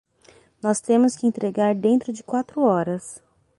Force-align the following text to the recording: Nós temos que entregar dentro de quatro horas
Nós 0.63 0.81
temos 0.81 1.15
que 1.15 1.27
entregar 1.27 1.75
dentro 1.75 2.11
de 2.11 2.23
quatro 2.23 2.61
horas 2.63 3.21